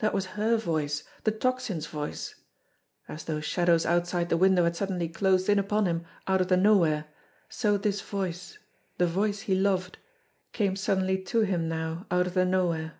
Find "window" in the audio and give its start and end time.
4.36-4.64